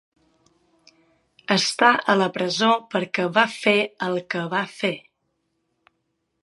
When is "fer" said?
3.59-3.77, 4.79-4.95